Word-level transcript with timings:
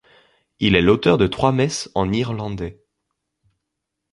Il 0.59 0.73
est 0.75 0.81
l'auteur 0.81 1.19
de 1.19 1.27
trois 1.27 1.51
messes 1.51 1.91
en 1.93 2.11
irlandais. 2.11 2.81